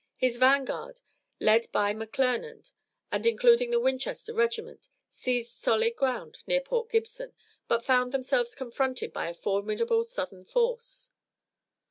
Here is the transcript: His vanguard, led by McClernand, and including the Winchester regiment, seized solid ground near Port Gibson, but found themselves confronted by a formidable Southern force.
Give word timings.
His 0.17 0.37
vanguard, 0.37 1.01
led 1.39 1.71
by 1.71 1.93
McClernand, 1.93 2.71
and 3.11 3.23
including 3.27 3.69
the 3.69 3.79
Winchester 3.79 4.33
regiment, 4.33 4.89
seized 5.11 5.51
solid 5.51 5.95
ground 5.95 6.39
near 6.47 6.59
Port 6.61 6.89
Gibson, 6.89 7.35
but 7.67 7.85
found 7.85 8.11
themselves 8.11 8.55
confronted 8.55 9.13
by 9.13 9.29
a 9.29 9.35
formidable 9.35 10.03
Southern 10.03 10.43
force. 10.43 11.11